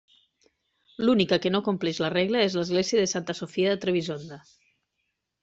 [1.07, 4.43] L'única que no compleix la regla és l'església de Santa Sofia de Trebisonda.